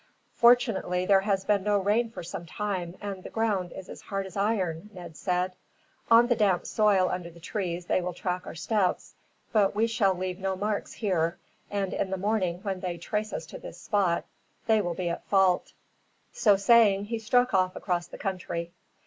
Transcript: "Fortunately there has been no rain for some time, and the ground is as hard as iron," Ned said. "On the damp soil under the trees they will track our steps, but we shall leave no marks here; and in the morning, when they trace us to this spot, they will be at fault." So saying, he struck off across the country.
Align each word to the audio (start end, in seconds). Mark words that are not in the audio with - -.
"Fortunately 0.33 1.05
there 1.05 1.19
has 1.19 1.45
been 1.45 1.61
no 1.61 1.77
rain 1.77 2.09
for 2.09 2.23
some 2.23 2.47
time, 2.47 2.97
and 3.01 3.21
the 3.23 3.29
ground 3.29 3.71
is 3.71 3.87
as 3.87 4.01
hard 4.01 4.25
as 4.25 4.35
iron," 4.35 4.89
Ned 4.93 5.15
said. 5.15 5.51
"On 6.09 6.25
the 6.25 6.35
damp 6.35 6.65
soil 6.65 7.07
under 7.07 7.29
the 7.29 7.39
trees 7.39 7.85
they 7.85 8.01
will 8.01 8.15
track 8.15 8.47
our 8.47 8.55
steps, 8.55 9.13
but 9.53 9.75
we 9.75 9.85
shall 9.85 10.15
leave 10.15 10.39
no 10.39 10.55
marks 10.55 10.93
here; 10.93 11.37
and 11.69 11.93
in 11.93 12.09
the 12.09 12.17
morning, 12.17 12.61
when 12.63 12.79
they 12.79 12.97
trace 12.97 13.31
us 13.31 13.45
to 13.45 13.59
this 13.59 13.79
spot, 13.79 14.25
they 14.65 14.81
will 14.81 14.95
be 14.95 15.09
at 15.09 15.23
fault." 15.27 15.71
So 16.33 16.55
saying, 16.55 17.05
he 17.05 17.19
struck 17.19 17.53
off 17.53 17.75
across 17.75 18.07
the 18.07 18.17
country. 18.17 18.71